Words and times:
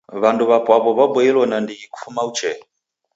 W'andu 0.21 0.43
w'apwaw'o 0.49 0.89
w'aboilo 0.97 1.41
nandighi 1.51 1.85
kufuma 1.93 2.21
uchee. 2.29 2.59